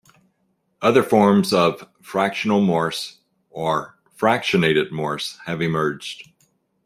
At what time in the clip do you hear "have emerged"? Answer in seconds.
5.45-6.27